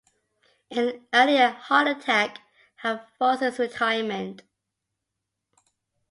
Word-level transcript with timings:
An 0.71 1.05
earlier 1.13 1.49
heart 1.49 1.87
attack 1.87 2.39
had 2.77 3.01
forced 3.19 3.43
his 3.43 3.59
retirement. 3.59 4.41